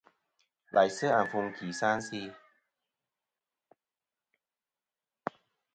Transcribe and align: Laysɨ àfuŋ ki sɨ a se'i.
Laysɨ 0.73 1.07
àfuŋ 1.21 1.45
ki 1.55 1.65
sɨ 1.77 1.85
a 1.93 1.95
se'i. 2.05 2.27